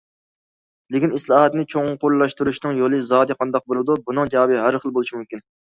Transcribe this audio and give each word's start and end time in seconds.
لېكىن 0.95 1.13
ئىسلاھاتنى 1.17 1.65
چوڭقۇرلاشتۇرۇشنىڭ 1.75 2.81
يولى 2.81 3.03
زادى 3.13 3.39
قانداق 3.43 3.69
بولىدۇ؟ 3.71 4.01
بۇنىڭ 4.09 4.35
جاۋابى 4.37 4.61
ھەر 4.65 4.83
خىل 4.87 4.97
بولۇشى 4.99 5.21
مۇمكىن. 5.23 5.49